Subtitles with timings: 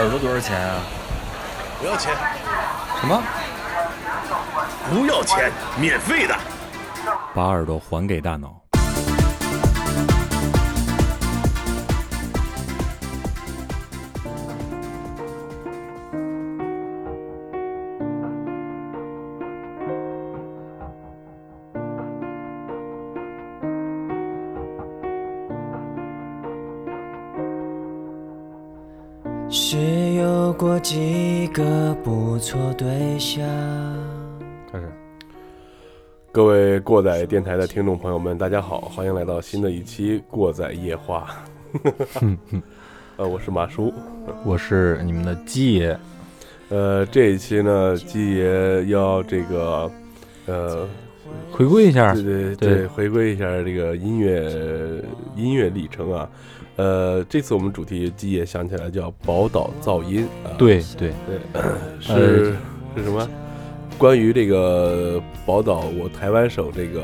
[0.00, 0.80] 耳朵多少钱啊？
[1.78, 2.14] 不要钱，
[3.02, 3.22] 什么？
[4.88, 6.34] 不要钱，免费的。
[7.34, 8.48] 把耳朵还给大脑。
[32.50, 33.46] 错对象。
[34.72, 34.84] 开始。
[36.32, 41.28] 各位过载电台的听众朋友们，大家好，欢迎来到新的一期过载夜话。
[43.18, 43.94] 呃，我是马叔，
[44.44, 45.96] 我是你们的鸡爷。
[46.70, 49.88] 呃，这一期呢，鸡爷要这个，
[50.46, 50.88] 呃，
[51.52, 55.00] 回归一下，对对对回归一下这个音乐
[55.36, 56.28] 音乐历程啊。
[56.80, 60.48] 呃，这次我们主题鸡爷想起来叫宝岛噪音啊。
[60.56, 61.60] 对对，对，
[62.00, 62.54] 是
[62.96, 63.28] 是什么？
[63.98, 67.02] 关于这个宝岛，我台湾省这个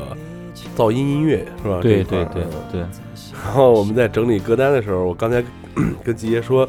[0.75, 1.79] 噪音音乐是吧？
[1.79, 2.81] 对对对对，
[3.43, 5.43] 然后我们在整理歌单的时候，我刚才
[6.03, 6.67] 跟吉爷说，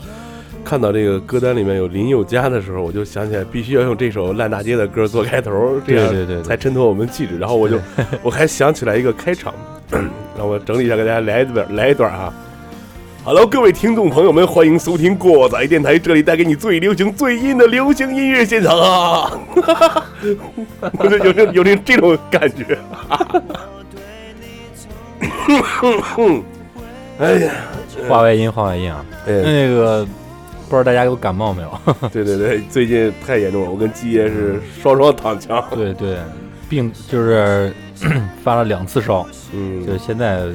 [0.62, 7.38] 看到这个歌单里面有林宥嘉的时候，我就想起来必须要用这首烂大街的歌做开头，这样对对才衬托我们气质。
[7.38, 7.78] 然后我就
[8.22, 9.54] 我还想起来一个开场，
[10.36, 12.30] 让我整理一下，给大家来一段来一段啊。
[13.24, 19.38] Hello，各位听众朋友们，欢迎收听过载电台，这里带给你最流行、最阴的流行音乐现场啊！
[20.98, 22.78] 我 就有这有这这种感觉。
[27.18, 27.52] 哎呀，
[28.08, 29.04] 话外音，话外音啊。
[29.26, 30.06] 哎，那个
[30.68, 31.70] 不知道大家有感冒没有？
[32.10, 35.62] 对对对，最近太严重了，我跟鸡爷是双双躺枪。
[35.74, 36.16] 对对，
[36.68, 37.74] 病就是
[38.42, 40.46] 发了两次烧，嗯，就是现在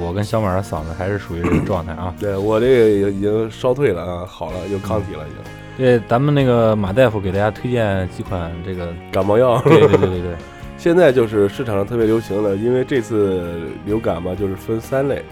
[0.00, 2.14] 我跟小马的嗓子还是属于这个状态啊。
[2.18, 2.66] 对我这
[3.02, 5.38] 个已经烧退了啊，好了，有抗体了，已经
[5.76, 9.60] 对，咱们那个马大夫给大家推荐几款这个， 感冒药。
[9.62, 10.36] 对对对对对，
[10.76, 15.24] 现在就是市场上特别流行的，因为这次流感嘛，就是分三类，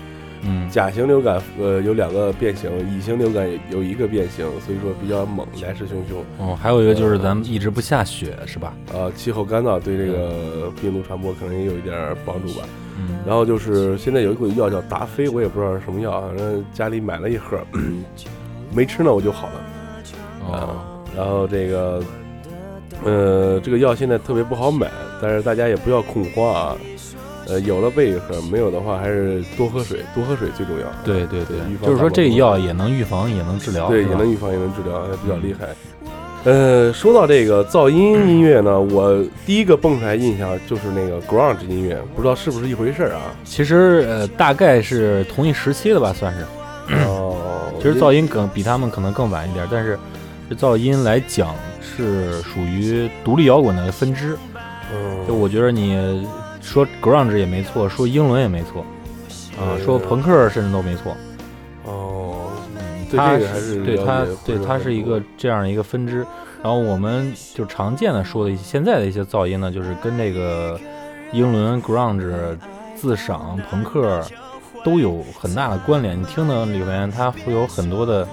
[0.49, 6.23] 嗯，甲型流感呃有两个变形，乙型流感有一个变形，所以说比较猛，来势汹汹。
[6.39, 8.73] 哦，还有一个就是咱们一直不下雪是吧？
[8.93, 12.65] 呃，气候干燥对这个病毒传播可能也有一点帮助吧。
[12.99, 17.59] 嗯，然后就是现在有一款药叫达菲，我也不知道是什么药，反正家里买了一盒，
[18.73, 19.53] 没吃呢我就好了。
[20.49, 20.77] 哦，
[21.17, 22.03] 然后这个，
[23.05, 24.89] 呃，这个药现在特别不好买，
[25.21, 26.77] 但是大家也不要恐慌啊。
[27.49, 30.87] 呃，有了备一盒，没有的话还是多喝水，多喝水最重要。
[31.05, 35.69] 对对对就是说这药也能预防，也能治疗，对，也能预防，也能治疗，还比较厉害。
[36.45, 43.35] 呃，说到这个噪音音乐呢，我第一个蹦出来印象就是那个 grunge 音乐，不知道是不是一回事儿啊？
[43.45, 46.47] 其实呃大概是同一时期的吧，算是。
[47.05, 47.37] 哦，
[47.79, 49.99] 其实噪音更比他们可能更晚一点，但是
[50.49, 54.37] 这噪音来讲是属于独立摇滚的分支。
[54.95, 56.25] 嗯，就我觉得你
[56.66, 58.82] 说 grunge 也没错，说英伦也没错，
[59.56, 61.16] 啊，嗯说朋克甚至都没错。
[61.84, 62.50] 哦，
[63.09, 66.26] 对它这个还是对他对他是一个这样一个分支。
[66.62, 70.78] 然后我们就常见的说的一些现在的一些噪音呢，就是跟这个
[71.32, 72.59] 英伦 grunge、
[72.97, 74.21] 自赏、朋克
[74.84, 76.21] 都有很大的关联。
[76.21, 78.26] 你听的里面，它会有很多的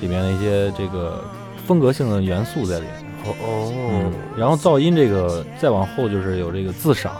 [0.00, 1.22] 里面的一些这个
[1.66, 2.94] 风格性的元素在里面。
[3.26, 7.14] 哦哦嗯，，然后噪音这个再往后就是有这个自赏，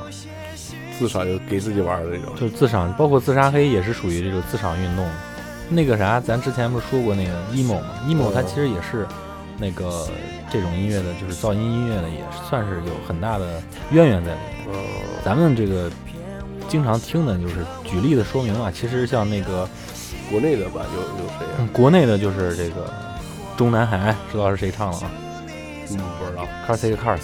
[0.99, 2.35] 自杀就给自己玩儿的那种。
[2.37, 5.09] 就是自赏，包括自杀黑也是属于这种自赏运动。
[5.69, 9.07] 那个啥，咱之前不是说过那个 emo 吗？emo 它其实也是
[9.59, 10.07] 那个
[10.51, 14.75] 这种音乐的，就是噪音音乐的，也算是有很大的渊源在里面。
[14.75, 14.85] 哦，
[15.25, 15.91] 咱们这个
[16.69, 19.69] 经常听的就是举例的说明啊，其实像那个、
[20.31, 22.93] 国内的吧，有有谁国内的就是这个
[23.57, 25.11] 中南海，知道是谁唱的吗
[25.91, 27.21] 嗯，不知道，？Cars Cars，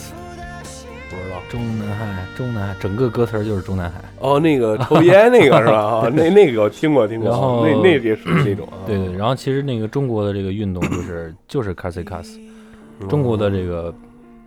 [1.10, 1.40] 不知道。
[1.48, 4.00] 中南海，中南海，整个歌词就是中南海。
[4.20, 5.78] 哦，那个 抽烟那个是吧？
[6.06, 8.78] 啊， 那那个我听过听过，然后那那也属于那种啊。
[8.86, 12.38] 对对，然后其实那个中国的这个运动就是 就是 Cars Cars。
[12.38, 13.94] 嗯中国的这个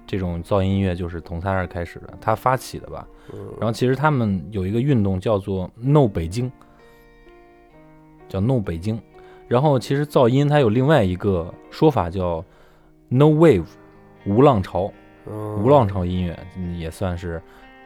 [0.05, 3.07] 这种噪音音乐就是从他那儿开始的，他发起的吧。
[3.33, 6.51] 嗯然后其实他们有一个运动叫做 “No 北京”，
[8.29, 8.99] 叫 “No 北京”。
[9.47, 12.43] 然后其实噪音它有另外一个说法叫
[13.09, 13.65] “No Wave”，
[14.25, 14.91] 无浪潮。
[15.27, 15.63] 嗯。
[15.63, 17.41] 无浪潮音乐嗯也算是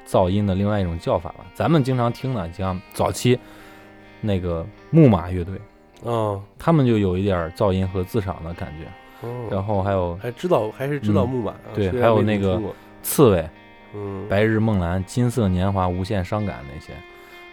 [0.07, 1.45] 噪音的另外一种叫法吧。
[1.53, 3.37] 咱们经常听的，像早期
[4.21, 5.55] 那个木马乐队，
[6.03, 9.27] 啊，他们就有一点噪音和自赏的感觉。
[9.27, 9.47] 哦。
[9.51, 12.61] 然后还有还知道还是知道木马啊，对还有那个
[13.01, 13.49] 刺猬、
[13.93, 14.25] 嗯。
[14.29, 16.93] 白日梦蓝、金色年华、无限伤感那些，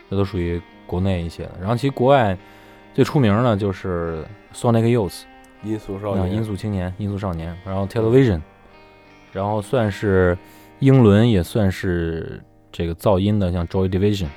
[0.09, 1.53] 这都属于国内一些的。
[1.59, 2.37] 然后其实国外
[2.93, 5.23] 最出名的就是 Sonic Youth，
[5.63, 8.41] 音速少啊，年，音速青年、音速少年，然后 Television，
[9.35, 10.39] 然后算是
[10.79, 12.41] 英伦，也算是
[12.73, 14.29] 这个噪音的，像 Joy Division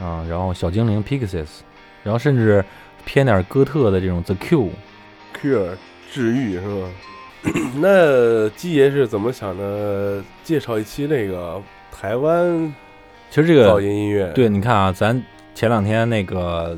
[0.00, 1.60] 啊，然后小精灵 Pixies，
[2.02, 2.64] 然后甚至
[3.04, 5.76] 偏点哥特的这种 The Cure，Cure
[6.10, 6.90] 治愈是吧？
[7.78, 10.20] 那基爷是怎么想的？
[10.42, 11.62] 介绍一期那个
[11.92, 12.74] 台湾
[13.30, 15.22] 其实这个噪个音音乐，对，你看啊，咱
[15.54, 16.76] 前两天那个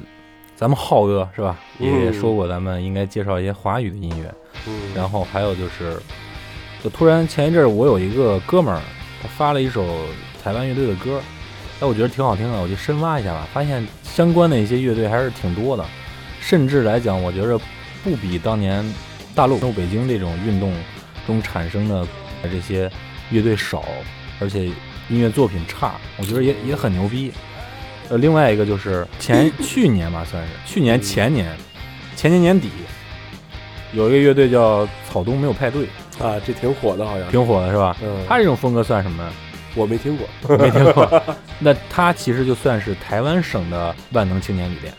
[0.54, 4.34] 咱们浩哥是吧，也嗯说过，咱们应该介绍一些华语的音乐。
[4.66, 5.96] 嗯，然后还有就是，
[6.82, 8.80] 就突然前一阵儿我有一个哥们儿，
[9.22, 9.84] 他发了一首
[10.42, 11.20] 台湾乐队的歌，
[11.80, 15.84] 哎，我觉得挺好听的，我就深挖一下吧，发现相关的一些乐队还是挺多的，
[16.40, 17.58] 甚至来讲，我觉着
[18.04, 18.84] 不比当年
[19.34, 20.72] 大陆、北京这种运动
[21.26, 22.06] 中产生的
[22.44, 22.90] 这些
[23.31, 23.84] 乐队少，
[24.40, 24.66] 而且
[25.08, 27.32] 音乐作品差，我觉得也也很牛逼。
[28.08, 31.54] 呃，另外一个就是前去年吧，算是去年前年
[32.16, 32.70] 前年年底，
[33.92, 35.86] 有一个乐队叫草东没有派对，
[36.20, 37.31] 啊，这挺火的，好像。
[37.31, 37.97] 挺火的是吧？
[38.03, 39.31] 嗯，他这种风格算什么呢？
[39.75, 40.26] 我没听过。
[40.59, 41.23] 没听过。
[41.59, 44.93] 那他其实就算是台湾省的万能青年旅店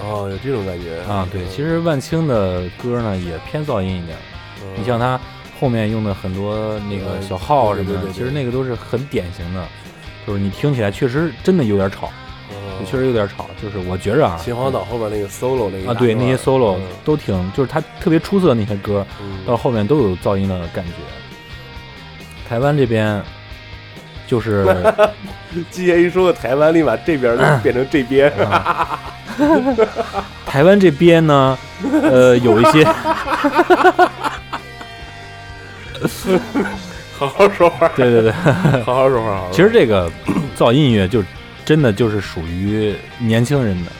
[0.00, 1.28] 哦，有这种感觉啊。
[1.32, 4.16] 对，其实万青的歌呢也偏噪音一点。
[4.62, 5.18] 嗯你像他
[5.60, 9.64] 后面用的很多那个小号什么的，对对对对其实那个都是很典型的，
[10.26, 12.10] 就是你听起来确实真的有点吵，
[12.80, 13.46] 嗯确实有点吵。
[13.60, 20.92] 就是我觉着啊，秦皇岛后边那个 solo 那个啊，对那些 solo 嗯都挺，就是他特别出色的那些歌，嗯到后面都有噪音的感觉。
[22.48, 23.22] 台湾这边
[24.26, 24.66] 就是
[25.70, 28.30] 季爷一说个台湾，立马这边就变成这边。
[28.38, 28.98] 啊，
[30.46, 31.58] 台湾这边呢，
[32.02, 32.84] 呃，有一些
[37.18, 38.32] 好好说话，对对 对，
[38.84, 39.28] 好好说话。
[39.30, 40.10] 好好说话其实这个
[40.56, 41.22] 噪音音乐就
[41.68, 43.92] 真的就是属于年轻人的。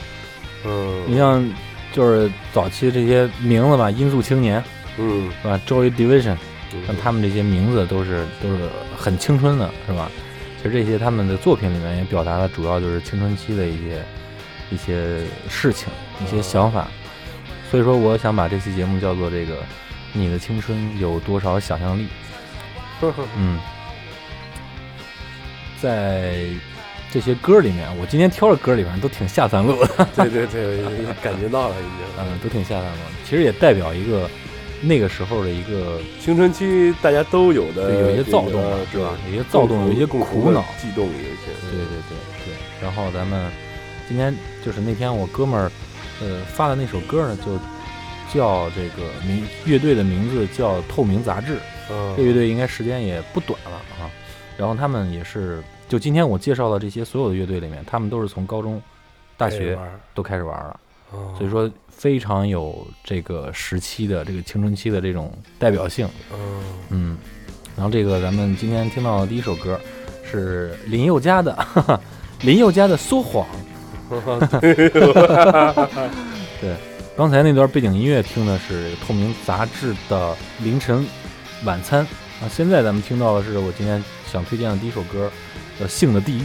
[0.64, 1.46] 嗯，你像
[1.92, 4.64] 就是早期这些名字吧，音速青年
[4.96, 6.38] 嗯，是吧，Joy Division，
[6.72, 10.10] 嗯像他们这些名字都是都是很青春的，是吧？
[10.56, 14.02] 其实这些他们的作品里面也表达了主要就是青春期的一些
[14.70, 15.90] 一些事情、
[16.24, 16.88] 一些想法。
[17.70, 19.58] 所以说，我想把这期节目叫做这个
[20.14, 22.08] “你的青春有多少想象力”。
[23.36, 23.60] 嗯，
[25.78, 26.46] 在
[27.10, 30.84] 这些歌里面，我今天挑的歌里面都挺下三路的， 对对对，
[31.22, 32.06] 感觉到了已经。
[32.18, 32.98] 嗯，都挺下三路。
[33.24, 34.28] 其实也代表一个
[34.82, 38.60] 那个时候的一个青春期大家都有的，对有一些躁动
[38.92, 41.52] 是吧有一些躁动有一些苦恼悸动，有一些。
[41.70, 42.54] 对对对对。
[42.82, 43.50] 然后咱们
[44.08, 44.34] 今天
[44.64, 45.70] 就是那天我哥们儿
[46.20, 47.58] 呃发的那首歌呢，就
[48.32, 51.58] 叫这个名乐队的名字叫透明杂志。
[51.90, 54.10] 嗯，这乐队应该时间也不短了啊。
[54.56, 58.80] 然后他们也是，就今天我介绍的这些所有的乐队里面，他们都是从高中、
[59.36, 59.78] 大学
[60.14, 60.80] 都开始玩了，
[61.12, 66.06] 哦所以说非常有这个时期的这个青春期的这种代表性。
[66.32, 67.18] 嗯，嗯，
[67.74, 69.80] 然后这个咱们今天听到的第一首歌
[70.22, 72.00] 是林宥嘉的，哈哈，
[72.42, 73.46] 林宥嘉的《说谎》。
[76.60, 76.76] 对，
[77.16, 80.32] 刚才那段背景音乐听的是透明杂志的
[80.62, 81.06] 《凌晨
[81.64, 82.06] 晚餐》
[82.44, 85.30] 啊，现在咱们听到的是我今天想推荐的第一首歌，
[85.78, 86.40] 叫《性的地狱》。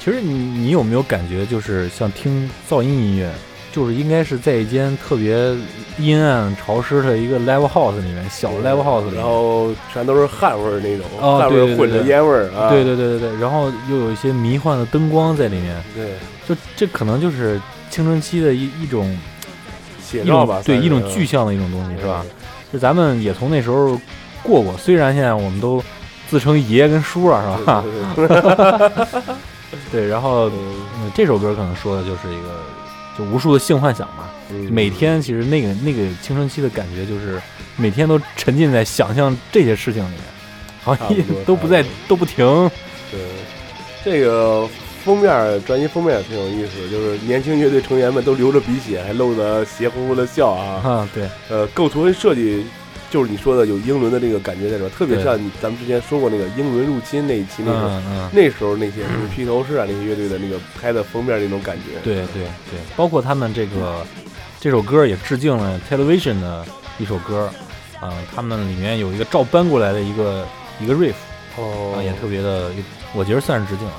[0.00, 3.32] 其实你你有没有感觉，就是像听噪音音乐，
[3.72, 5.56] 就是应该是在一间特别
[5.98, 12.68] 阴暗潮湿的一个 live house 里面，小 live house 里面，然后全都是汗味儿那种，哦汗味混着烟味儿啊。
[12.68, 16.10] 对对对对对，然后又有一些迷幻的灯光在里面，对，
[16.46, 22.22] 就这可能就是青春期的一一种一写照吧，种对一种具象的一种东西，是吧？？
[22.70, 23.98] 就咱们也从那时候
[24.42, 25.82] 过过，虽然现在我们都
[26.34, 27.84] 自称爷跟叔啊，是吧？
[28.16, 29.22] 对对对
[30.02, 32.60] 对，然后、嗯、这首歌可能说的就是一个
[33.16, 34.28] 就无数的性幻想嘛。
[34.50, 37.40] 嗯每天其实那个那个青春期的感觉就是
[37.76, 40.20] 每天都沉浸在想象这些事情里面，
[40.82, 41.08] 好像
[41.46, 42.44] 都不在都不停。
[43.12, 43.20] 对，
[44.04, 44.68] 这个
[45.04, 50.82] 封面专辑封面也挺有意思，就是年轻乐队成员们都流着鼻血，还露着邪乎乎的笑啊。
[50.82, 52.66] 啊，对，呃，构图和设计
[53.14, 57.88] 就是你说的有英伦的这个感觉在这儿，特别像你咱们之前说过那个英伦入侵那一期那个。
[57.88, 58.30] 嗯嗯。
[58.32, 62.42] 那时候那些什么披头士啊，那些乐队的那个拍的封面那种感觉，对对
[62.72, 64.04] 对，包括他们这个
[64.58, 66.66] 这首歌也致敬了 Television 的
[66.98, 67.48] 一首歌，
[68.00, 70.44] 啊、他们里面有一个照搬过来的一个
[70.80, 71.14] 一个 riff，
[71.56, 72.72] 哦啊，也特别的，
[73.14, 73.94] 我觉得算是致敬啊。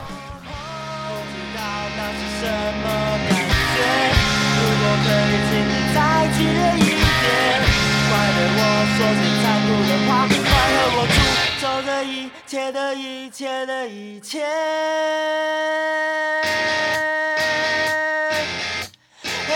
[1.07, 1.63] 不知道
[1.95, 2.43] 那是什
[2.83, 2.83] 么
[3.29, 3.39] 感
[3.71, 3.79] 觉。
[4.59, 5.97] 如果可以，请你再
[6.35, 6.84] 剧烈一点，快对
[8.47, 8.59] 我
[8.95, 11.15] 说些残酷的话，快和我诅
[11.61, 12.13] 咒这一
[12.45, 14.45] 切的一切的一切。
[19.47, 19.49] 嘿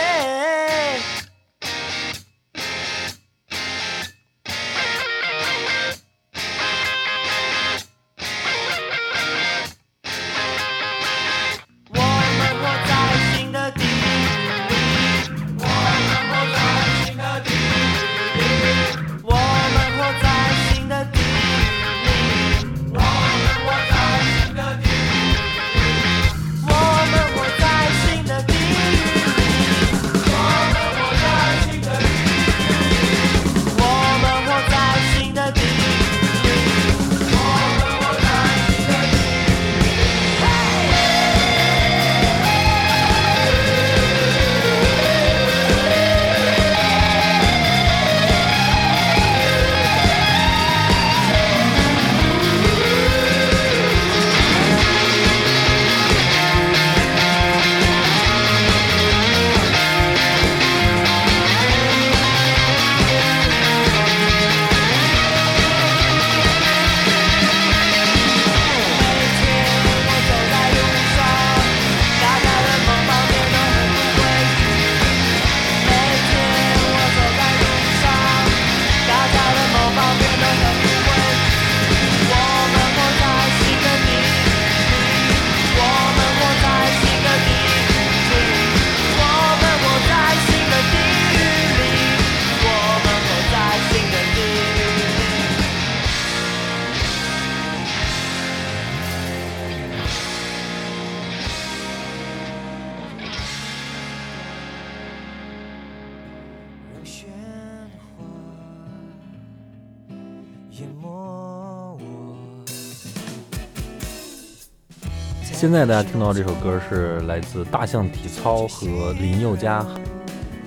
[115.71, 119.85] 现在大家听到这首歌是来自大象体操和林宥嘉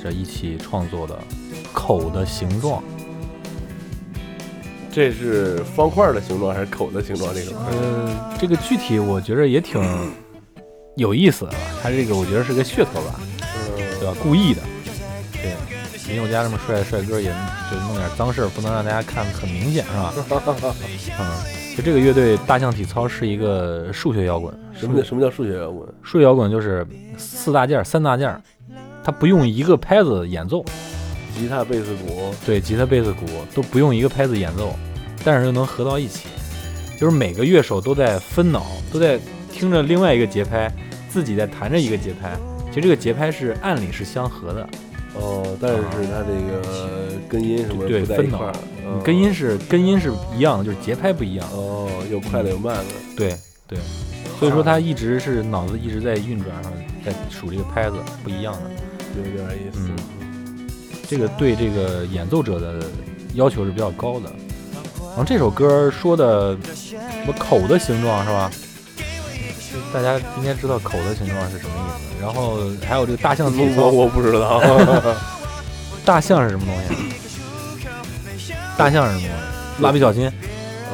[0.00, 1.16] 这一起创作的
[1.72, 2.80] 《口的形状》。
[4.92, 7.34] 这是方块的形状还是口的形状？
[7.34, 9.82] 这个呃，这个具体我觉着也挺
[10.96, 13.18] 有意思的吧，他这个我觉得是个噱头吧，
[13.98, 14.14] 对吧？
[14.22, 14.62] 故意的。
[15.32, 15.56] 对，
[16.06, 17.28] 林宥嘉这么帅的帅哥，也
[17.68, 20.14] 就弄点脏事儿，不能让大家看得很明显，是吧？
[21.18, 21.42] 嗯，
[21.76, 24.52] 就这个乐队大象体操是一个数学摇滚。
[24.74, 25.88] 什么叫什么叫数学摇滚？
[26.02, 26.86] 数学摇滚就是
[27.16, 28.40] 四大件儿、三大件儿，
[29.02, 30.64] 它不用一个拍子演奏，
[31.34, 34.74] 吉他、贝斯、鼓，对，吉他、贝斯、鼓都不用一个拍子演奏，
[35.24, 36.28] 但是又能合到一起，
[36.98, 39.18] 就是每个乐手都在分脑，都在
[39.50, 40.70] 听着另外一个节拍，
[41.08, 42.36] 自己在弹着一个节拍。
[42.68, 44.68] 其实这个节拍是按理是相合的，
[45.14, 48.54] 哦，但是它这个根音什么对分脑不在一块儿，
[48.86, 51.46] 嗯根音是根音是一样的，就是节拍不一样。
[51.52, 53.78] 哦，有快的有慢的，对对，
[54.38, 56.72] 所以说他一直是脑子一直在运转上，
[57.04, 58.70] 在数这个拍子不一样的。
[59.16, 59.90] 有点意思。
[61.06, 62.86] 这个对这个演奏者的
[63.34, 64.30] 要求是比较高的。
[65.08, 68.50] 然后这首歌说的什么口的形状是吧？
[69.92, 72.22] 大家应该知道口的形状是什么意思。
[72.22, 74.60] 然后还有这个大象体我操，我不知道，
[76.04, 76.94] 大象是什么东西？
[78.76, 79.82] 大象是什么东西？
[79.82, 80.26] 蜡笔小新。
[80.28, 80.32] 嗯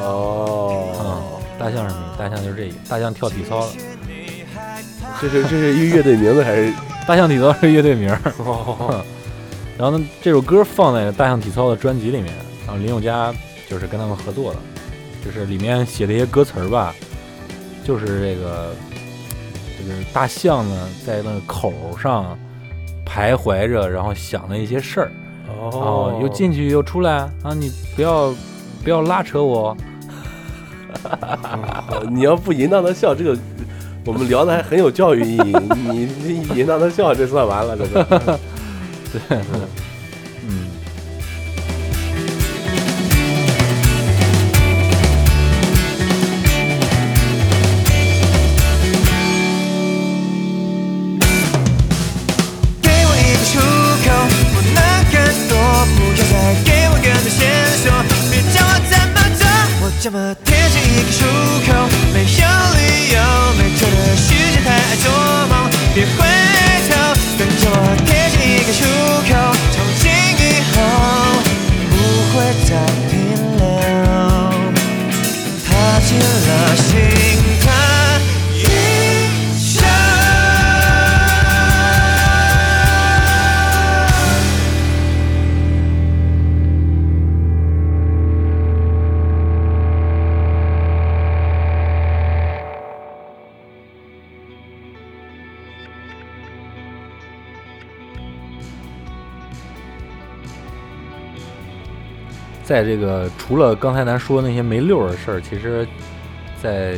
[0.01, 2.15] 哦，，大象是什么？
[2.17, 3.71] 大象就是这个，大象跳体操了。
[5.21, 6.73] 这是这是一个乐队名字还是？
[7.05, 8.19] 大象体操是乐队名儿。
[9.77, 12.33] 然后呢，这首歌放在大象体操的专辑里面，
[12.65, 13.33] 然后林宥嘉
[13.69, 14.59] 就是跟他们合作的，
[15.25, 16.95] 就是里面写的一些歌词儿吧，
[17.89, 18.69] 就是这个
[19.79, 22.37] 这个大象呢在那个口上
[23.03, 25.11] 徘徊着，然后想了一些事儿，
[25.59, 28.31] 哦又进去又出来啊，你不要
[28.83, 29.75] 不要拉扯我，
[31.03, 33.35] 哦 你要不淫荡的笑，这个
[34.05, 35.55] 我们聊的还很有教育意义。
[35.73, 38.39] 你你引导他笑，这算完了，这个。
[39.29, 39.88] 嗯。
[102.69, 105.87] 在这个除了刚才咱说的那些没溜的事儿，其实，
[106.61, 106.93] 在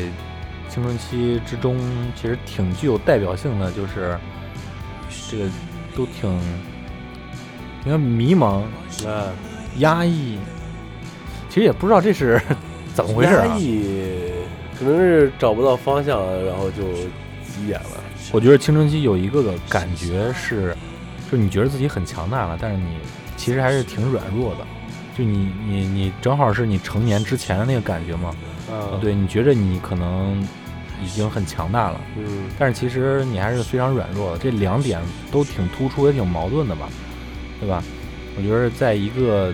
[0.68, 1.80] 青春期之中，
[2.14, 4.18] 其实挺具有代表性的，就是
[5.30, 5.46] 这个
[5.96, 6.30] 都挺，
[7.86, 8.64] 你看迷茫、
[9.08, 9.32] 啊，
[9.78, 10.38] 压抑，
[11.48, 12.38] 其实也不知道这是
[12.94, 13.58] 怎么回事啊压。
[13.58, 13.86] 抑
[14.78, 16.84] 可能是找不到方向，然后就
[17.46, 18.04] 急眼了。
[18.34, 20.76] 我觉得青春期有一个个感觉是，
[21.32, 22.98] 就你觉得自己很强大了，但是你
[23.38, 24.68] 其实还是挺软弱的。
[25.22, 28.36] 就你你你正好是你成年之前的那个感觉嘛，
[28.72, 30.42] 嗯，对你觉着你可能
[31.04, 34.40] 已经很强大了，嗯，但是其实你还是非常软弱的。
[34.40, 35.00] 这两点
[35.32, 36.90] 都挺突出，也挺矛盾的吧，
[37.60, 37.84] 对吧？
[38.36, 39.54] 我觉得在一个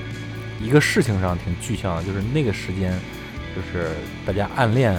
[0.62, 2.98] 一个事情上挺具象的，就是那个时间，
[3.54, 3.90] 就是
[4.26, 4.98] 大家暗恋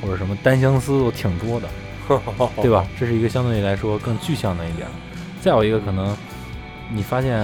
[0.00, 1.68] 或者什么单相思都挺多的，
[2.60, 2.84] 对吧？
[2.98, 4.88] 这是一个相对来说更具象的一点。
[5.40, 6.16] 再有一个可能，
[6.92, 7.38] 你发现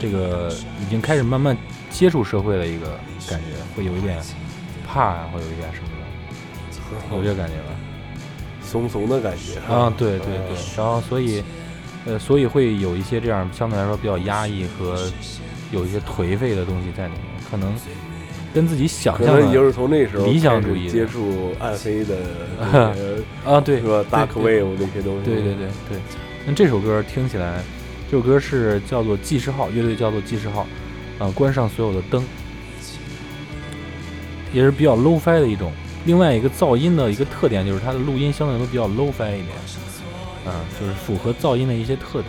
[0.00, 1.56] 这个已经开始慢慢
[1.90, 2.86] 接触社会的一个
[3.28, 4.18] 感觉，会有一点
[4.86, 5.88] 怕啊，会有一点什么
[7.10, 7.70] 的，有这个感觉吧？
[8.62, 11.42] 怂怂的感觉啊，对对对，然后所以，
[12.04, 15.10] 呃，所以会有一些这样相对来说比较压抑和
[15.70, 17.72] 有一些颓废的东西在里面，可能
[18.52, 22.16] 跟自己想象可能就的是从那时候理想主义接触暗黑的
[23.44, 25.98] 啊， 对，是吧？Dark Wave 那些东西，对对对对。
[26.44, 27.62] 那这首歌听起来，
[28.10, 30.66] 这首歌是叫做计时号，乐队叫做计时号，
[31.18, 32.24] 啊，关上所有的灯，
[34.52, 35.72] 也是比较 low fi 的一种。
[36.04, 39.48] 另外一个噪音的一个特点就是它的录音相对都比较 low fi 一点，
[40.46, 42.26] 啊，就是符合噪音的一些特点。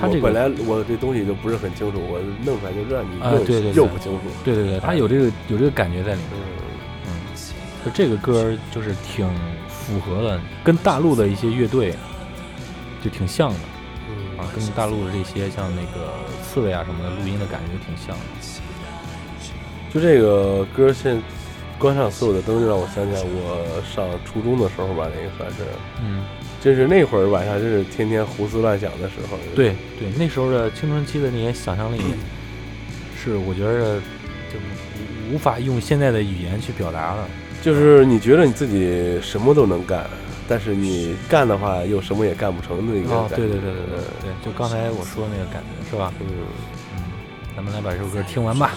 [0.00, 4.20] 他这个我本来我这东西就不是很清楚，我弄出来就让你啊又对对对又不清楚。
[4.44, 6.30] 对对对，他有这个有这个感觉在里面。
[6.32, 7.10] 嗯，嗯，
[7.84, 9.28] 就这个歌就是挺
[9.68, 11.94] 符合的，跟大陆的一些乐队
[13.04, 13.67] 就挺像的嗯
[14.38, 18.22] 啊，跟大陆的这些像那个刺猬啊什么的录音的感觉挺像的。
[19.92, 21.20] 就这个歌现
[21.78, 25.64] 关上所有的灯，就让我想起来我上初中的时候吧，那个算是，
[26.02, 26.24] 嗯，
[26.60, 29.38] 就是那会儿晚上就是天天胡思乱想的时候。
[29.54, 32.00] 对对，那时候的青春期的那些想象力，
[33.16, 33.98] 是我觉得
[34.52, 37.26] 就无无法用现在的语言去表达了。
[37.62, 40.06] 就是你觉得你自己什么都能干，
[40.48, 43.36] 但是你干的话又什么也干不成的那个哦，感觉。
[43.36, 46.12] 对对对对对对，就刚才我说的那个感觉是吧？
[46.20, 46.26] 嗯，
[46.96, 47.02] 嗯，
[47.54, 48.72] 咱们来把这首歌听完吧。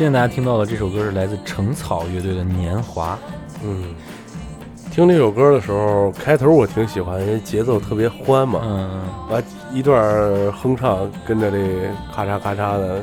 [0.00, 3.12] 现在大家听到的这首歌是来自橙草乐队的《年华》。
[3.62, 3.94] 嗯，
[4.90, 10.02] 听这首歌的时候，开头我挺喜欢，因为节奏特别欢嘛，嗯，完一段
[10.52, 11.58] 哼唱跟着这
[12.16, 13.02] 咔嚓咔嚓的，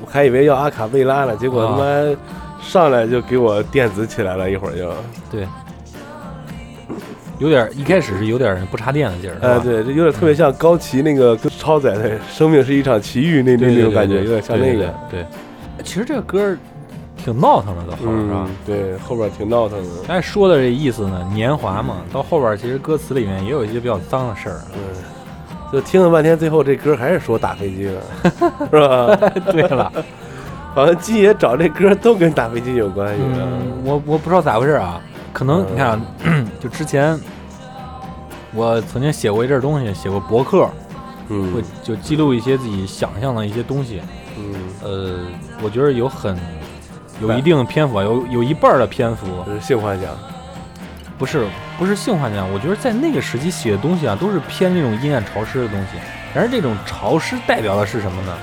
[0.00, 2.16] 我还以为要阿卡贝拉呢，结果他妈
[2.62, 4.94] 上来就给我电子起来了，一会儿就，
[5.28, 5.44] 对，
[7.40, 9.64] 有点一开始是有点不插电的劲儿，是哎，吧？
[9.64, 14.88] 对，这有点特别像高旗那个跟超载的《生命是一场奇遇》那那那种感觉，有点像那个，。
[15.10, 15.26] 对
[15.82, 16.56] 其实这个歌
[17.16, 24.60] 挺闹腾的，到后边是对，后边挺闹腾的，但是说的这意思呢，年华嘛，到后边其实歌词里面也有一些比较脏的事儿。
[24.74, 24.80] 嗯。
[25.72, 28.02] 就听了半天，最后这歌还是说打飞机了，
[28.70, 29.16] 是吧？
[29.50, 29.90] 对了，
[30.74, 33.22] 好像金爷找这歌都跟打飞机有关系。
[33.24, 35.00] 嗯，我我不知道咋回事啊，
[35.32, 36.00] 可能你看啊，
[36.60, 37.18] 就之前
[38.52, 40.68] 我曾经写过一阵儿东西，写过博客，
[41.28, 44.02] 嗯会就记录一些自己想象的一些东西。
[44.02, 44.08] 嗯，
[44.82, 45.20] 呃，
[45.62, 46.36] 我觉得有很
[47.20, 50.08] 有一定的篇幅啊，有有一半儿的篇幅这是性幻想。
[51.18, 51.46] 不是
[51.78, 55.98] 不是性幻想，我觉得在那个时期写的东西啊，都是偏那种阴暗潮湿的东西。
[56.34, 58.36] 然而这种潮湿代表的是什么呢？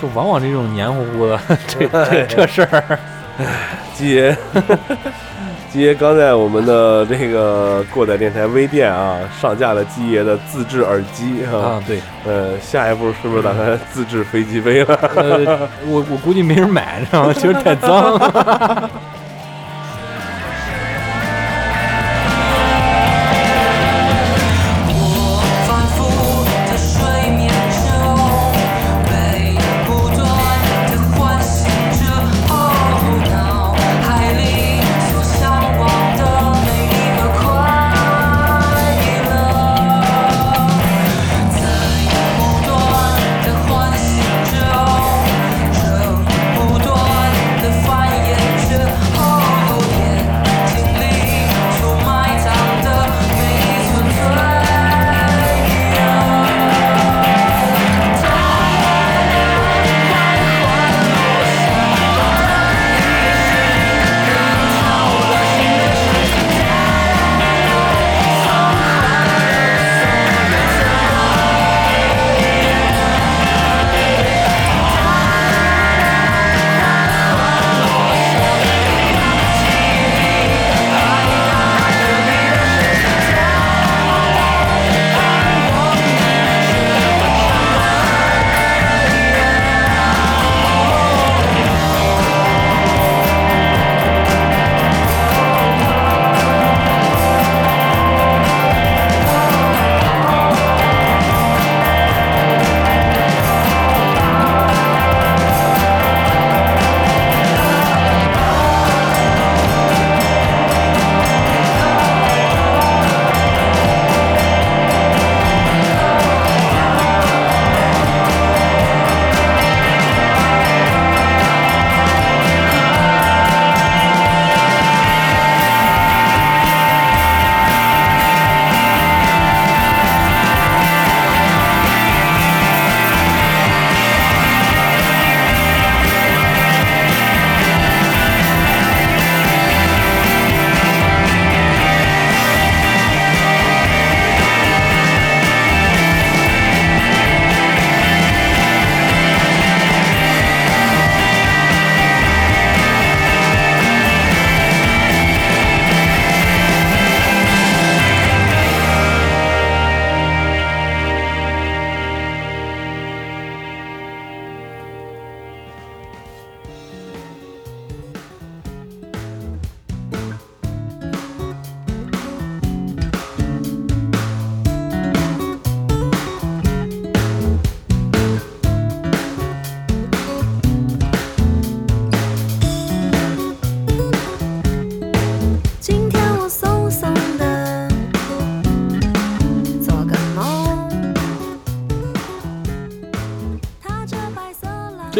[0.00, 2.98] 就往往这种黏糊糊的 这这这事儿，
[3.94, 4.36] 鸡爷，
[5.70, 14.98] 鸡爷刚在我们的这个过载电台微店啊上架了鸡爷的自制耳机啊，对，呃，下一步是不是打算自制飞机杯了？
[15.14, 17.32] 呃，我我估计没人买，知道吗？
[17.34, 18.90] 其实太脏了。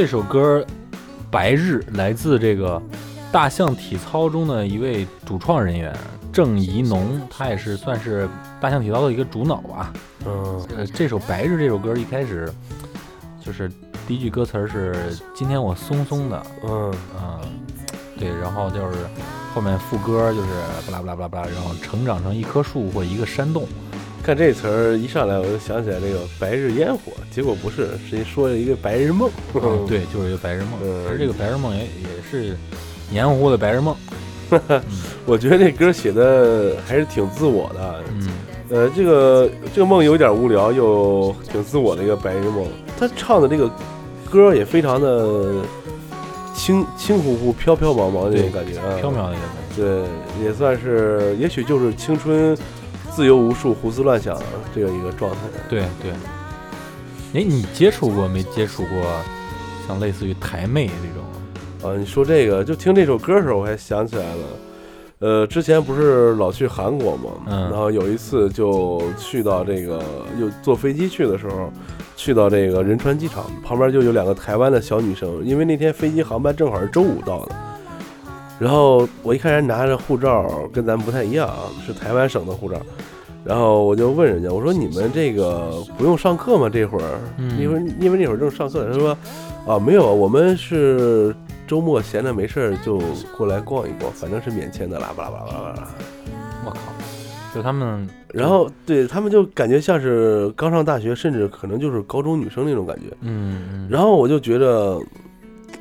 [0.01, 0.65] 这首歌
[1.29, 2.81] 《白日》来自这个
[3.33, 5.93] 大象体操中的一位主创人员
[6.33, 8.29] 郑怡农，他也是算是
[8.61, 9.93] 大象体操的一个主脑吧。
[10.25, 12.49] 嗯呃，这首《白日》这首歌一开始
[13.45, 13.69] 就是
[14.07, 17.41] 第一句歌词是“今天我松松的”，嗯嗯，
[18.17, 18.99] 对，然后就是
[19.53, 20.49] 后面副歌就是
[20.87, 23.67] 巴拉巴拉巴拉巴拉，然后成长成一棵树或一个山洞。
[24.29, 29.31] 看这词儿一上来，我就想起来这个白日烟火，结果不是，是说了一个白日梦。
[29.55, 30.79] 嗯，对，就是一个白日梦。
[30.83, 32.55] 嗯其实这个白日梦也也是
[33.11, 33.97] 黏糊糊的白日梦。
[35.25, 38.05] 我觉得这歌写的还是挺自我的。
[38.13, 38.29] 嗯
[38.69, 42.67] 呃，这个这个梦有点无聊，又挺自我的一个白日梦。
[43.01, 43.71] 他唱的这个
[44.31, 45.65] 歌也非常的
[46.55, 49.83] 轻轻乎乎、飘飘茫茫的那种感觉啊，缥缈的一个感觉。
[49.83, 52.55] 对，也算是，也许就是青春
[53.11, 54.41] 自由无数、胡思乱想
[54.75, 55.39] 这样一个状态。
[55.69, 56.13] 对对。
[57.35, 59.03] 哎，你接触过没接触过
[59.87, 61.93] 像类似于台妹这种？
[61.93, 64.43] 啊，你说这个，就听这首歌的时候，我还想起来了。
[65.21, 70.01] 呃，之前不是老去韩国嘛，嗯然后有一次就去到这个，
[70.41, 71.73] 又坐飞机去的时候，
[72.17, 77.55] 去到这个仁川机场旁边就有两个台湾的小女生，因为那天飞机航班正好是周五到的，
[78.59, 82.77] 然后我一看人拿着护照跟咱们不太一样啊，是台湾省的护照，
[83.45, 86.69] 然后我就问人家，我说你们这个不用上课吗？
[86.69, 89.17] 这会儿，嗯因为因为那会儿正上课，他说
[89.67, 91.35] 啊没有，我们是
[91.67, 93.01] 周末闲着没事儿就
[93.37, 95.89] 过来逛一逛，反正是免签的啦，巴拉巴拉巴拉。
[96.65, 96.79] 我靠！
[97.55, 103.05] 就他们，然后对他们就感觉像是刚上大学，甚至可能就是高中女生那种感觉。
[103.23, 105.01] 嗯嗯，然后我就觉得，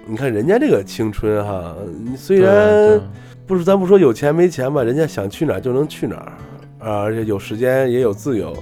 [0.07, 1.75] 你看人家这个青春哈，
[2.15, 2.99] 虽然
[3.45, 6.31] 不是咱不说有钱没钱吧，人家想去哪儿就能去哪儿
[6.79, 8.55] 啊，而且有时间也有自由，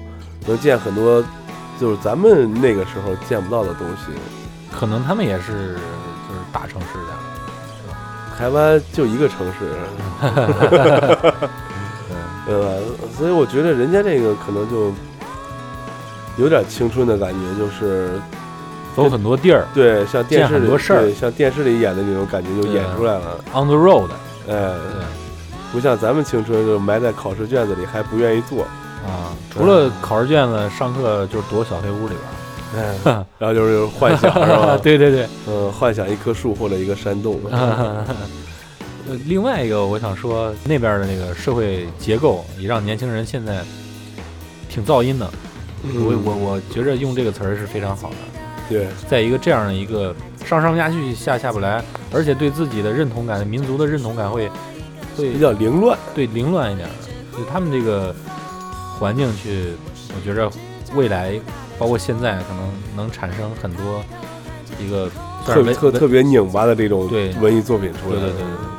[0.47, 1.23] 能见很多
[1.79, 4.11] 就是咱们那个时候见不到的东西。
[4.71, 5.75] 可能他们也是
[6.27, 7.13] 就是大城市的。
[8.37, 9.75] 台湾就一个城市，
[12.45, 12.67] 对吧？
[13.17, 14.91] 所以我觉得人家这个可能就
[16.37, 18.19] 有点青春的感觉，就是
[18.95, 23.39] 走很多地儿对，像电视里很多事儿像电视里演的那种感觉就演出来了。
[23.53, 24.07] ，on the road，
[24.47, 25.03] 哎，对
[25.71, 28.63] 不像咱们青春就埋在考试卷子里还不愿意做，
[29.05, 32.95] 啊，除了考试卷子，上课就是躲小黑屋里边
[33.39, 34.77] 然后就是幻想是吧？
[34.83, 35.27] 对对对。
[35.47, 37.39] 嗯，幻想一棵树或者一个山洞。
[39.07, 43.61] 呃，另外一个我想说，那边的那个社会结构也让年轻人现在
[44.67, 45.29] 挺噪音的。
[45.83, 48.15] 嗯我我我觉着用这个词儿是非常好的。
[48.69, 54.49] 对，在一个这样的一个上上不下去下下不来，而且对自己的认同感、民族的认同感会
[55.15, 55.97] 会比较凌乱。
[56.13, 58.15] 对凌乱一点的，就他们这个
[58.99, 59.73] 环境去，
[60.15, 60.49] 我觉着
[60.95, 61.39] 未来
[61.77, 64.03] 包括现在可能能产生很多
[64.79, 65.09] 一个
[65.45, 68.19] 特特特别拧巴的这种对文艺作品出来。
[68.19, 68.74] 对对对对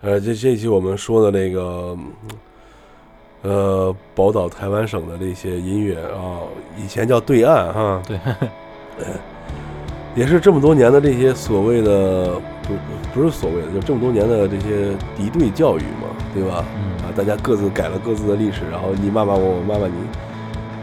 [0.00, 1.96] 呃，这这一期我们说的那个，
[3.42, 6.38] 呃，宝岛台湾省的这些音乐啊，
[6.76, 8.16] 以前叫对岸哈，对，
[10.14, 12.74] 也是这么多年的这些所谓的不
[13.12, 16.64] 不是所谓的，就这么多年的这些敌对教育嘛，对吧？
[16.76, 19.94] 嗯啊，大家各自改了各自的历史，然后你骂骂我，我骂骂你，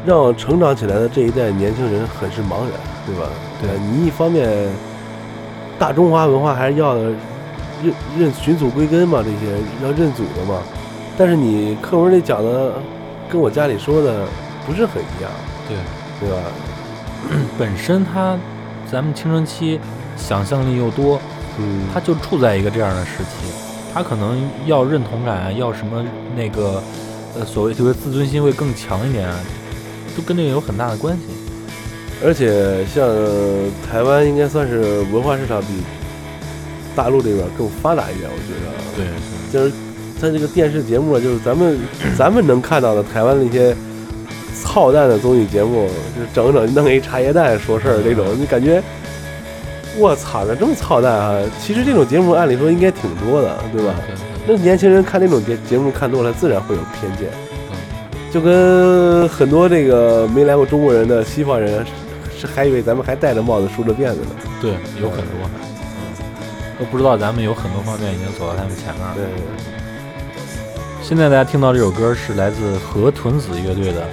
[0.06, 2.72] 让成长起来的这一代年轻人很是茫然，
[3.06, 3.30] 对吧？
[3.62, 4.70] 对呃你一方面
[5.80, 6.98] 大中华文化还是要
[7.86, 10.60] 认认寻祖归根嘛，这些要认祖的嘛。
[11.18, 12.74] 但是你课文里讲的
[13.30, 14.26] 跟我家里说的
[14.66, 15.32] 不是很一样，
[15.70, 15.78] 对，
[16.20, 16.44] 对吧？
[17.58, 18.38] 本身他
[18.92, 19.80] 咱们青春期
[20.18, 21.20] 想象力又多，
[21.58, 23.52] 嗯，他就处在一个这样的时期，
[23.94, 26.04] 他可能要认同感啊，要什么
[26.36, 26.84] 那个
[27.40, 29.40] 呃所谓就是自尊心会更强一点啊，
[30.16, 31.24] 都跟这个有很大的关系。
[32.24, 33.06] 而且像
[33.90, 35.68] 台湾应该算是文化市场比
[36.96, 38.72] 大陆这边更发达一点，我觉得。
[38.96, 39.06] 对，
[39.52, 39.72] 就是
[40.20, 41.78] 它这个电视节目啊，就是咱们
[42.18, 43.76] 咱们能看到的台湾那些
[44.54, 48.82] 操蛋的综艺节目，就是整整弄一茶叶蛋说事儿这种，你感觉
[49.98, 51.40] 我操，咋这么操蛋啊！
[51.62, 53.94] 其实这种节目按理说应该挺多的，对吧？
[54.48, 57.30] 那年轻人看那种节节目看多了，自然会有偏见，
[57.72, 57.78] 嗯
[58.32, 64.28] 就跟很多这个没来过中国人的西方人是是还以为咱们还戴着帽子梳着辫子呢。
[64.62, 65.75] 对，有很多，嗯，
[66.80, 69.16] 都不知道咱们有很多方面已经走到他们前面了。
[69.16, 69.26] 对，
[71.02, 74.02] 现在大家听到这首歌是来自河豚子乐队的《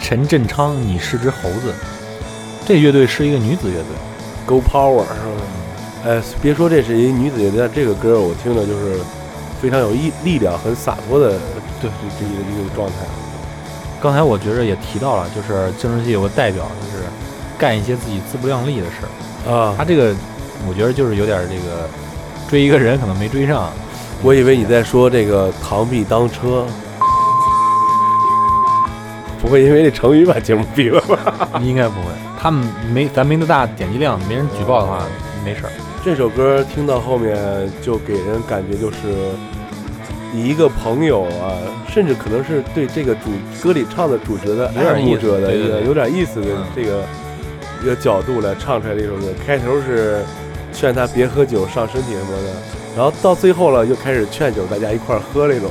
[0.00, 1.70] 陈振昌，你是只猴子》。
[2.66, 3.86] 这乐队是一个女子乐队
[4.46, 5.42] ，Go Power 是吧？
[6.06, 9.00] 哎，别说这是一女子乐队，但这个歌我听着就是
[9.60, 11.30] 非常有力力量、很洒脱的，
[11.80, 12.94] 对这一个一个状态。
[14.00, 17.04] 刚才我觉着也提到了，就是青春期有个代表，就是
[17.58, 19.52] 干一些自己自不量力的事儿。
[19.52, 20.14] 啊他这个，
[20.68, 21.88] 我觉得就是有点这个
[22.48, 23.70] 追一个人可能没追上。
[24.22, 26.66] 我以为你在说这个螳臂当车，
[29.40, 31.48] 不会因为这成语把节目毙了吧？
[31.64, 35.02] 应该不会，他们没咱没那大点击量，没人举报的话
[35.42, 35.72] 没事儿。
[36.04, 37.36] 这首歌听到后面
[37.80, 38.96] 就给人感觉就是
[40.34, 41.56] 以一个朋友啊，
[41.88, 43.30] 甚至可能是对这个主
[43.62, 47.04] 歌里唱的主角的有点意思爱慕者的一个有点意思的嗯这个
[47.82, 49.28] 一个角度来唱出来这首歌。
[49.46, 50.22] 开头是
[50.72, 52.52] 劝他别喝酒伤身体什么的，
[52.96, 55.70] 然后到最后了又开始劝酒大家一块儿喝那种。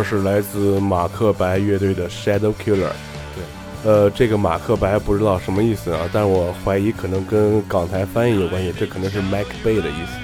[0.00, 2.88] 歌是来自马克白乐队的 Shadow Killer。
[3.34, 3.44] 对，
[3.84, 10.18] 呃，这个马克白不知道什么意思啊，但是我怀疑可能跟港台翻译有关系，这可能是 Mac Bay 的意思。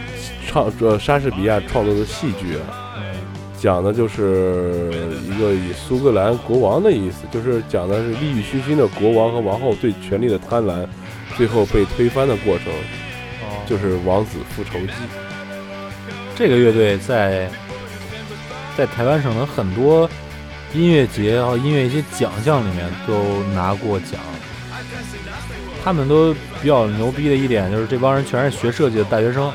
[0.47, 3.03] 创呃莎士比亚创作的戏剧啊，嗯
[3.59, 4.91] 讲的就是
[5.25, 10.87] 一个以苏格兰国王的意思，就是讲的是利欲熏心的国王和王后对权力的贪婪，
[11.37, 12.73] 最后被推翻的过程，
[13.43, 14.93] 哦，就是王子复仇记。
[16.35, 17.51] 这个乐队在
[18.77, 20.09] 在台湾省的很多
[20.75, 24.21] 音乐节和音乐一些奖项里面都拿过奖。
[25.85, 29.53] 他们都比较牛逼的一点就是这帮人全是学设计的大学生，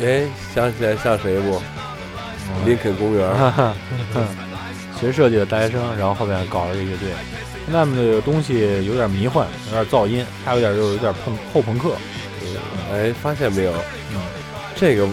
[0.00, 1.60] 哎，想起来像谁不？
[2.66, 3.28] 林肯公园。
[5.00, 7.08] 学设计的大学生，然后后面搞了一个乐队。
[7.70, 11.92] 他们这个东西有点迷幻，有点噪音，还有点就是有点碰后朋克。
[12.92, 13.72] 哎，发现没有？
[14.12, 14.20] 嗯，
[14.74, 15.06] 这个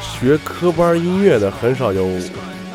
[0.00, 2.06] 学科班音乐的很少有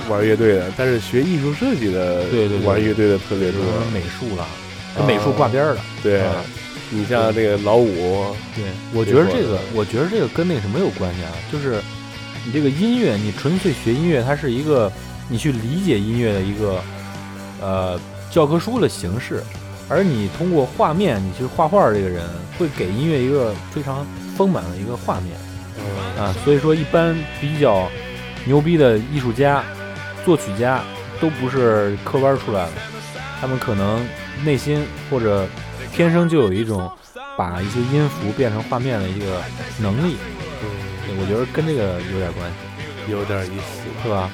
[0.10, 3.62] 玩乐队的，但是学艺术设计的，对对对玩乐队的特别多。
[3.94, 4.46] 美术了，
[4.98, 5.82] 跟美术挂边儿的。
[6.04, 6.44] 对啊，
[6.90, 11.32] 你像这个老五，对，我觉得这这个，我觉得这个跟那个什么有关系啊？
[11.52, 11.82] 就是
[12.46, 14.92] 你这个音乐，你纯粹学音乐，它是一个
[15.30, 16.82] 你去理解音乐的一个
[17.62, 18.00] 呃
[18.30, 19.44] 教科书的形式，
[19.88, 22.24] 而你通过画面，你去画画这个人
[22.58, 24.06] 会给音乐一个非常
[24.36, 25.51] 丰满的一个画面嗯，
[26.18, 26.34] 啊。
[26.44, 27.88] 所以说，一般比较
[28.46, 29.64] 牛逼的艺术家、
[30.26, 30.82] 作曲家
[31.20, 32.72] 都不是科班出来的，
[33.40, 34.06] 他们可能
[34.44, 35.48] 内心或者
[35.94, 36.92] 天生就有一种
[37.38, 39.42] 把一些音符变成画面的一个
[39.80, 40.18] 能力。
[40.64, 40.70] 嗯
[41.20, 43.82] 我觉得跟这个有点关系，有点意思。
[44.02, 44.30] 是吧？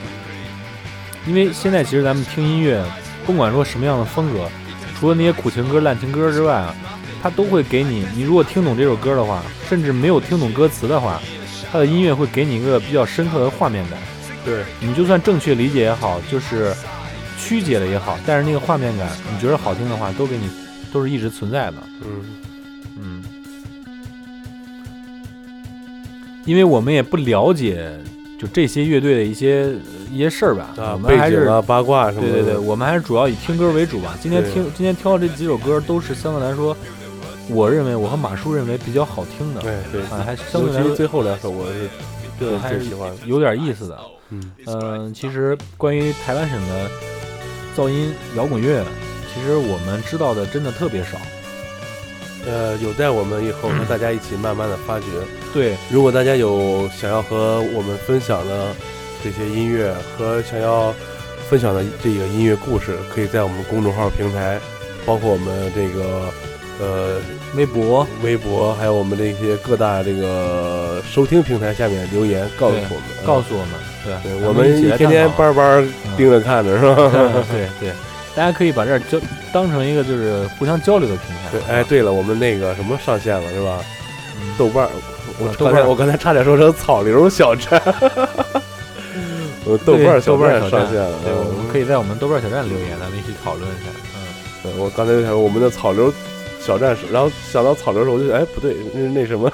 [1.25, 2.81] 因为现在其实咱们听音乐，
[3.25, 4.47] 甭管说什么样的风格，
[4.97, 6.75] 除了那些苦情歌、烂情歌之外啊，
[7.21, 11.19] 它都会给你，你如果听懂这首歌的话，甚至没有听懂歌词的话，
[11.71, 13.99] 它的音乐会给你一个比较深刻的画面感。
[14.45, 16.73] 对，你就算正确理解也好，就是
[17.37, 20.49] 曲解了也好，但是那个画面感，你觉得好听的话，都给你
[20.93, 21.75] 都是一直存在的。
[22.05, 22.25] 嗯，
[22.97, 23.23] 嗯，
[26.45, 27.91] 因为我们也不了解
[28.39, 29.73] 就这些乐队的一些
[30.11, 32.31] 一些事儿吧，啊我，们还是、背景啊、八卦什么的。
[32.31, 34.17] 对对对，我们还是主要以听歌为主吧。
[34.21, 36.77] 今天听今天挑的这几首歌都是相对来说，
[37.49, 41.89] 我认为我和马叔认为比较好听的，对对，啊，还相对来说最后两首我是
[42.39, 43.11] 对还是喜欢。
[43.25, 43.99] 有点意思的。
[44.29, 46.89] 嗯，嗯，其实关于台湾省的
[47.75, 48.83] 噪音摇滚乐，
[49.33, 51.17] 其实我们知道的真的特别少。
[52.45, 55.05] 呃，有待我们以后和大家一起慢慢的发掘。
[55.53, 58.75] 对，如果大家有想要和我们分享的
[59.23, 60.93] 这些音乐和想要
[61.49, 64.59] 分享的这个音乐故事，可以在我们公众号平台，
[65.05, 66.29] 包括我们这个
[66.79, 67.19] 呃
[67.55, 77.11] 微博微博，还有我们这些各大这个收听平台下面留言告诉我们，告诉我们，对对，我们一天天班班盯着看着，是吧？
[77.51, 77.91] 对对，
[78.35, 79.19] 大家可以把这儿交
[79.51, 81.49] 当成一个就是互相交流的平台。
[81.51, 83.79] 对，哎，对了，我们那个什么上线了是吧？
[84.39, 84.89] 嗯豆瓣儿，
[85.39, 87.81] 我刚才我刚才差点说成草榴小站，
[89.65, 93.89] 我豆瓣儿小站站上线了，对，我嗯们可以在我们豆瓣小站留言，咱们一起讨论一下。
[94.15, 94.21] 嗯，
[94.61, 96.13] 对我刚才就想说我们的草榴
[96.67, 99.49] 小战士，然后想到草榴的时候，我就哎不对，那那什么，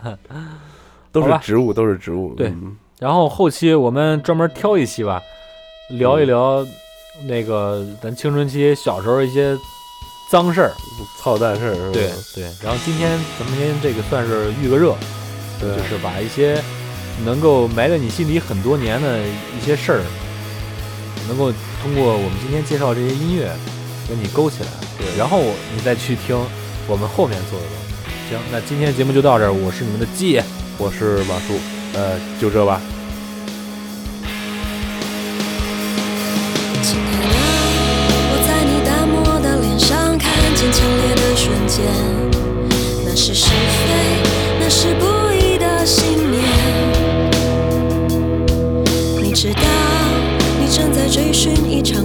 [1.12, 2.34] 都是植物，都是植物。
[2.34, 5.20] 对嗯然后后期我们专门挑一期吧，
[5.90, 6.66] 聊一聊
[7.26, 9.54] 那个咱青春期小时候一些
[10.30, 10.72] 脏事儿。
[11.18, 11.92] 操蛋事儿？
[11.92, 14.94] 对对，然后今天咱们先这个算是预个热，
[15.60, 16.58] 就是把一些
[17.24, 20.02] 能够埋在你心里很多年的一些事儿，
[21.28, 21.50] 能够
[21.82, 23.50] 通过我们今天介绍这些音乐，
[24.10, 25.40] 给你勾起来，对然后
[25.72, 26.36] 你再去听
[26.88, 27.94] 我们后面做的东西。
[28.28, 30.42] 行，那今天节目就到这儿，我是你们的季，
[30.78, 31.54] 我是马叔，
[31.94, 32.80] 呃，就这吧。
[36.82, 37.36] 亲爱的，
[38.32, 41.86] 我在你淡漠的脸上看见强烈的瞬间，
[43.04, 43.52] 那是是非，
[44.58, 46.42] 那是不易的信念。
[49.22, 49.62] 你知道，
[50.58, 52.04] 你正在追寻一场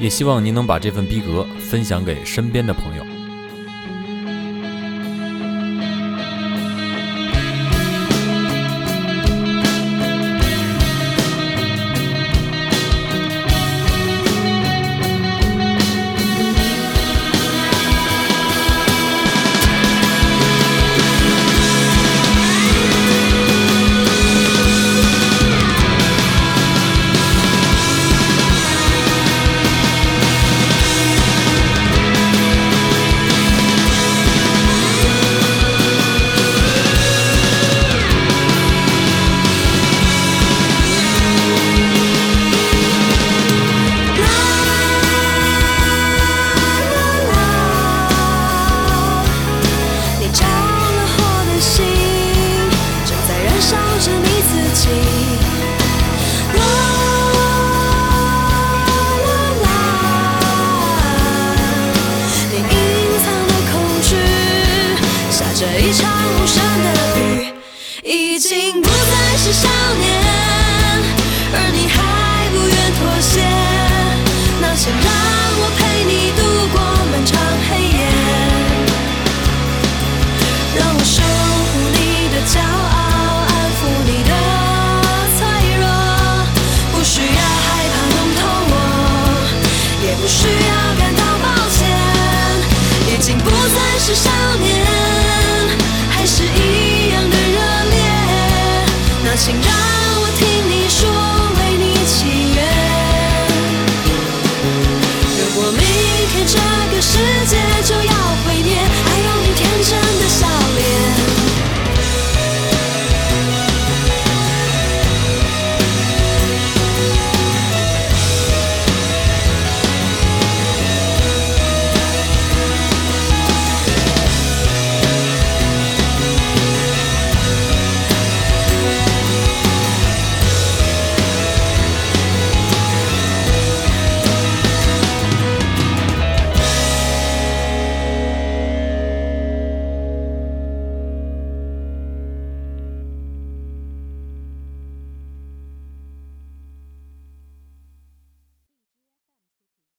[0.00, 3.19] 也希望您能把这份逼格分享给身边的朋友。